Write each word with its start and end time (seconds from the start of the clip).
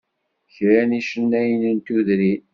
Kra 0.53 0.81
n 0.89 0.91
yicennayen 0.97 1.63
n 1.75 1.79
tudrin. 1.85 2.41